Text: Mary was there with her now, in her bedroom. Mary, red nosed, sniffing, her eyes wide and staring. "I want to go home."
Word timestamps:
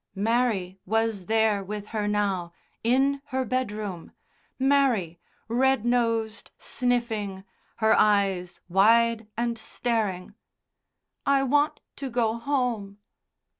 Mary 0.15 0.79
was 0.83 1.27
there 1.27 1.63
with 1.63 1.89
her 1.89 2.07
now, 2.07 2.51
in 2.83 3.21
her 3.25 3.45
bedroom. 3.45 4.11
Mary, 4.57 5.19
red 5.47 5.85
nosed, 5.85 6.49
sniffing, 6.57 7.43
her 7.75 7.93
eyes 7.95 8.61
wide 8.67 9.27
and 9.37 9.59
staring. 9.59 10.33
"I 11.23 11.43
want 11.43 11.81
to 11.97 12.09
go 12.09 12.39
home." 12.39 12.97